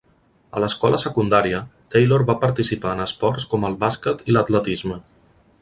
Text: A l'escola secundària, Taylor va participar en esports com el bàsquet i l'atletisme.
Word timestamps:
A 0.59 0.61
l'escola 0.61 0.99
secundària, 1.03 1.59
Taylor 1.95 2.25
va 2.31 2.37
participar 2.47 2.97
en 2.97 3.05
esports 3.07 3.49
com 3.55 3.71
el 3.71 3.79
bàsquet 3.85 4.29
i 4.31 4.37
l'atletisme. 4.39 5.03